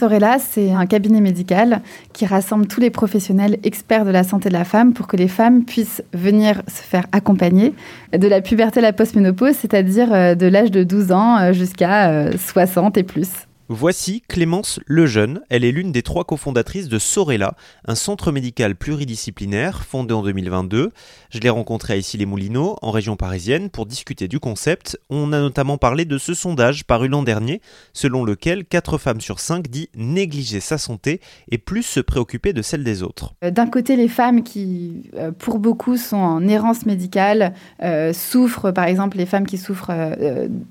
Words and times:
Sorella, 0.00 0.38
c'est 0.38 0.72
un 0.72 0.86
cabinet 0.86 1.20
médical 1.20 1.82
qui 2.14 2.24
rassemble 2.24 2.66
tous 2.66 2.80
les 2.80 2.88
professionnels 2.88 3.58
experts 3.64 4.06
de 4.06 4.10
la 4.10 4.24
santé 4.24 4.48
de 4.48 4.54
la 4.54 4.64
femme 4.64 4.94
pour 4.94 5.06
que 5.06 5.18
les 5.18 5.28
femmes 5.28 5.62
puissent 5.66 6.02
venir 6.14 6.62
se 6.68 6.82
faire 6.82 7.04
accompagner 7.12 7.74
de 8.16 8.26
la 8.26 8.40
puberté 8.40 8.80
à 8.80 8.82
la 8.82 8.94
postménopause, 8.94 9.56
c'est-à-dire 9.56 10.10
euh, 10.10 10.34
de 10.34 10.46
l'âge 10.46 10.70
de 10.70 10.84
12 10.84 11.12
ans 11.12 11.36
euh, 11.36 11.52
jusqu'à 11.52 12.30
60 12.34 12.96
euh, 12.96 13.00
et 13.00 13.02
plus. 13.02 13.28
Voici 13.72 14.20
Clémence 14.26 14.80
Lejeune. 14.88 15.42
Elle 15.48 15.64
est 15.64 15.70
l'une 15.70 15.92
des 15.92 16.02
trois 16.02 16.24
cofondatrices 16.24 16.88
de 16.88 16.98
Sorella, 16.98 17.54
un 17.86 17.94
centre 17.94 18.32
médical 18.32 18.74
pluridisciplinaire 18.74 19.84
fondé 19.84 20.12
en 20.12 20.24
2022. 20.24 20.90
Je 21.30 21.38
l'ai 21.38 21.50
rencontrée 21.50 21.92
à 21.92 21.96
Issy-les-Moulineaux, 21.96 22.78
en 22.82 22.90
région 22.90 23.14
parisienne, 23.14 23.70
pour 23.70 23.86
discuter 23.86 24.26
du 24.26 24.40
concept. 24.40 24.98
On 25.08 25.32
a 25.32 25.38
notamment 25.38 25.78
parlé 25.78 26.04
de 26.04 26.18
ce 26.18 26.34
sondage 26.34 26.84
paru 26.84 27.06
l'an 27.06 27.22
dernier, 27.22 27.60
selon 27.92 28.24
lequel 28.24 28.64
4 28.64 28.98
femmes 28.98 29.20
sur 29.20 29.38
5 29.38 29.68
dit 29.68 29.88
négliger 29.94 30.58
sa 30.58 30.76
santé 30.76 31.20
et 31.52 31.58
plus 31.58 31.84
se 31.84 32.00
préoccuper 32.00 32.52
de 32.52 32.62
celle 32.62 32.82
des 32.82 33.04
autres. 33.04 33.34
Euh, 33.44 33.52
d'un 33.52 33.68
côté, 33.68 33.94
les 33.94 34.08
femmes 34.08 34.42
qui, 34.42 35.08
euh, 35.14 35.30
pour 35.30 35.60
beaucoup, 35.60 35.96
sont 35.96 36.16
en 36.16 36.48
errance 36.48 36.86
médicale, 36.86 37.54
euh, 37.84 38.12
souffrent, 38.12 38.72
par 38.72 38.86
exemple, 38.86 39.16
les 39.16 39.26
femmes 39.26 39.46
qui 39.46 39.58
souffrent 39.58 39.92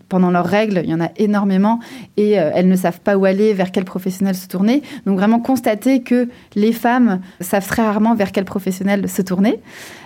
pendant 0.09 0.31
leurs 0.31 0.45
règles, 0.45 0.81
il 0.83 0.89
y 0.89 0.93
en 0.93 0.99
a 0.99 1.11
énormément, 1.15 1.79
et 2.17 2.31
elles 2.31 2.67
ne 2.67 2.75
savent 2.75 2.88
savent 2.91 3.01
pas 3.01 3.17
où 3.17 3.25
aller, 3.25 3.53
vers 3.53 3.71
quel 3.71 3.85
professionnel 3.85 4.35
se 4.35 4.47
tourner. 4.47 4.81
Donc 5.05 5.17
vraiment 5.17 5.39
constater 5.39 6.01
que 6.01 6.27
les 6.55 6.73
femmes 6.73 7.21
savent 7.39 7.67
très 7.67 7.83
rarement 7.83 8.15
vers 8.15 8.31
quel 8.31 8.45
professionnel 8.45 9.07
se 9.07 9.21
tourner. 9.21 9.59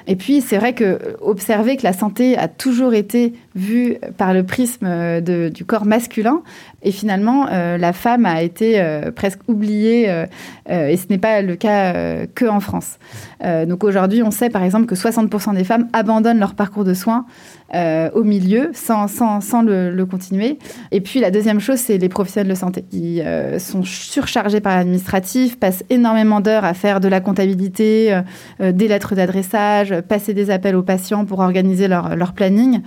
Et 0.07 0.15
puis 0.15 0.41
c'est 0.41 0.57
vrai 0.57 0.73
que 0.73 0.99
observer 1.21 1.77
que 1.77 1.83
la 1.83 1.93
santé 1.93 2.37
a 2.37 2.47
toujours 2.47 2.93
été 2.93 3.33
vue 3.55 3.97
par 4.17 4.33
le 4.33 4.43
prisme 4.43 4.87
de, 5.21 5.49
du 5.49 5.63
corps 5.65 5.85
masculin 5.85 6.41
et 6.83 6.91
finalement 6.91 7.47
euh, 7.51 7.77
la 7.77 7.93
femme 7.93 8.25
a 8.25 8.41
été 8.41 8.79
euh, 8.79 9.11
presque 9.11 9.39
oubliée 9.47 10.09
euh, 10.09 10.25
et 10.67 10.97
ce 10.97 11.07
n'est 11.09 11.17
pas 11.17 11.41
le 11.41 11.55
cas 11.55 11.93
que 12.35 12.45
en 12.45 12.59
France. 12.59 12.97
donc 13.43 13.84
aujourd'hui 13.84 14.23
on 14.23 14.31
sait 14.31 14.49
par 14.49 14.63
exemple 14.63 14.85
que 14.85 14.95
60% 14.95 15.55
des 15.55 15.63
femmes 15.63 15.87
abandonnent 15.93 16.40
leur 16.40 16.55
parcours 16.55 16.84
de 16.84 16.93
soins 16.93 17.25
au 17.73 18.23
milieu 18.23 18.70
sans, 18.73 19.07
sans, 19.07 19.41
sans 19.41 19.63
le, 19.63 19.90
le, 19.90 20.05
continuer. 20.05 20.59
Et 20.91 21.01
puis 21.01 21.20
la 21.20 21.31
deuxième 21.31 21.59
chose 21.59 21.79
c'est 21.79 21.98
les 21.98 22.07
professionnels 22.07 22.49
de 22.49 22.55
santé 22.55 22.85
euh, 22.93 23.59
sont 23.59 23.84
surchargés 23.84 24.62
par 24.62 24.77
l'administratif, 24.77 25.59
passent 25.59 25.84
énormément 25.90 26.40
d'heures 26.40 26.65
à 26.65 26.73
faire 26.73 26.99
de 26.99 27.07
la 27.07 27.20
comptabilité, 27.20 28.21
des 28.59 28.87
lettres 28.87 29.15
d'adressage, 29.15 29.93
passer 30.07 30.34
des 30.34 30.49
appels 30.49 30.75
aux 30.75 30.84
patients 30.84 31.25
pour 31.25 31.40
organiser 31.40 31.87
leur, 31.87 32.15
leur 32.15 32.34
planning 32.34 32.81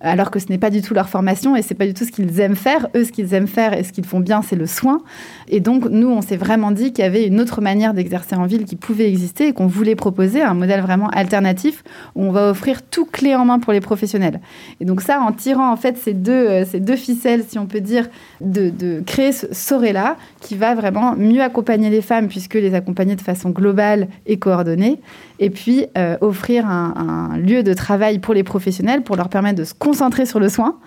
alors 0.00 0.30
que 0.30 0.38
ce 0.38 0.46
n'est 0.48 0.58
pas 0.58 0.70
du 0.70 0.82
tout 0.82 0.94
leur 0.94 1.08
formation 1.08 1.56
et 1.56 1.62
c'est 1.62 1.74
pas 1.74 1.86
du 1.86 1.94
tout 1.94 2.04
ce 2.04 2.10
qu'ils 2.10 2.40
aiment 2.40 2.56
faire. 2.56 2.88
Eux, 2.94 3.04
ce 3.04 3.12
qu'ils 3.12 3.34
aiment 3.34 3.46
faire 3.46 3.76
et 3.76 3.84
ce 3.84 3.92
qu'ils 3.92 4.06
font 4.06 4.20
bien, 4.20 4.42
c'est 4.42 4.56
le 4.56 4.66
soin. 4.66 5.02
Et 5.48 5.60
donc, 5.60 5.84
nous, 5.90 6.08
on 6.08 6.22
s'est 6.22 6.36
vraiment 6.36 6.70
dit 6.70 6.92
qu'il 6.92 7.04
y 7.04 7.06
avait 7.06 7.26
une 7.26 7.40
autre 7.40 7.60
manière 7.60 7.92
d'exercer 7.92 8.34
en 8.34 8.46
ville 8.46 8.64
qui 8.64 8.76
pouvait 8.76 9.08
exister 9.08 9.48
et 9.48 9.52
qu'on 9.52 9.66
voulait 9.66 9.96
proposer 9.96 10.42
un 10.42 10.54
modèle 10.54 10.80
vraiment 10.80 11.08
alternatif 11.08 11.84
où 12.14 12.24
on 12.24 12.32
va 12.32 12.50
offrir 12.50 12.82
tout 12.82 13.04
clé 13.04 13.34
en 13.34 13.44
main 13.44 13.58
pour 13.58 13.72
les 13.72 13.80
professionnels. 13.80 14.40
Et 14.80 14.84
donc 14.84 15.02
ça, 15.02 15.20
en 15.20 15.32
tirant 15.32 15.70
en 15.70 15.76
fait 15.76 15.98
ces 15.98 16.14
deux, 16.14 16.32
euh, 16.32 16.64
ces 16.64 16.80
deux 16.80 16.96
ficelles, 16.96 17.44
si 17.46 17.58
on 17.58 17.66
peut 17.66 17.80
dire, 17.80 18.08
de, 18.40 18.70
de 18.70 19.02
créer 19.04 19.32
ce 19.32 19.46
Sorella 19.52 20.16
qui 20.40 20.56
va 20.56 20.74
vraiment 20.74 21.14
mieux 21.16 21.42
accompagner 21.42 21.90
les 21.90 22.02
femmes 22.02 22.28
puisque 22.28 22.54
les 22.54 22.74
accompagner 22.74 23.16
de 23.16 23.20
façon 23.20 23.50
globale 23.50 24.08
et 24.26 24.38
coordonnée 24.38 25.00
et 25.38 25.50
puis 25.50 25.86
euh, 25.98 26.16
offrir 26.20 26.66
un, 26.66 27.30
un, 27.32 27.38
lieu 27.38 27.62
de 27.62 27.74
travail 27.74 28.18
pour 28.18 28.34
les 28.34 28.44
professionnels 28.44 29.02
pour 29.02 29.16
leur 29.16 29.28
permettre 29.28 29.58
de 29.58 29.64
se 29.64 29.74
concentrer 29.90 30.24
sur 30.24 30.38
le 30.38 30.48
soin, 30.48 30.78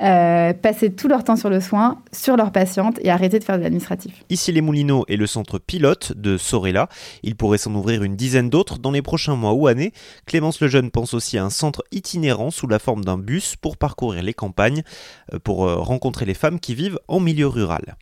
euh, 0.00 0.52
passer 0.52 0.94
tout 0.94 1.08
leur 1.08 1.24
temps 1.24 1.34
sur 1.34 1.50
le 1.50 1.58
soin, 1.60 2.00
sur 2.12 2.36
leurs 2.36 2.52
patientes 2.52 3.00
et 3.02 3.10
arrêter 3.10 3.40
de 3.40 3.44
faire 3.44 3.58
de 3.58 3.64
l'administratif. 3.64 4.22
Ici 4.30 4.52
les 4.52 4.60
Moulineaux 4.60 5.04
est 5.08 5.16
le 5.16 5.26
centre 5.26 5.58
pilote 5.58 6.12
de 6.14 6.38
Sorella. 6.38 6.88
Il 7.24 7.34
pourrait 7.34 7.58
s'en 7.58 7.74
ouvrir 7.74 8.04
une 8.04 8.14
dizaine 8.14 8.50
d'autres 8.50 8.78
dans 8.78 8.92
les 8.92 9.02
prochains 9.02 9.34
mois 9.34 9.54
ou 9.54 9.66
années. 9.66 9.92
Clémence 10.26 10.60
Lejeune 10.60 10.92
pense 10.92 11.14
aussi 11.14 11.36
à 11.36 11.44
un 11.44 11.50
centre 11.50 11.82
itinérant 11.90 12.52
sous 12.52 12.68
la 12.68 12.78
forme 12.78 13.04
d'un 13.04 13.18
bus 13.18 13.56
pour 13.56 13.76
parcourir 13.76 14.22
les 14.22 14.34
campagnes, 14.34 14.84
euh, 15.32 15.40
pour 15.40 15.66
euh, 15.66 15.74
rencontrer 15.74 16.24
les 16.24 16.34
femmes 16.34 16.60
qui 16.60 16.76
vivent 16.76 17.00
en 17.08 17.18
milieu 17.18 17.48
rural. 17.48 17.96